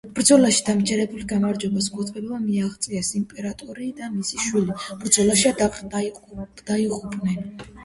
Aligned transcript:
ბრძოლაში 0.17 0.61
დამაჯერებელ 0.69 1.25
გამარჯვებას 1.31 1.89
გუთებმა 1.97 2.39
მიაღწიეს, 2.45 3.11
იმპერატორი 3.21 3.91
და 4.01 4.09
მისი 4.15 4.41
შვილი 4.47 4.81
ბრძოლაში 5.05 5.55
დაიღუპნენ. 5.63 7.49